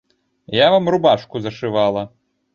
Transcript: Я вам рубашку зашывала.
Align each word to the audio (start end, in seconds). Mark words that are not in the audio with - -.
Я 0.65 0.71
вам 0.75 0.89
рубашку 0.93 1.39
зашывала. 1.45 2.11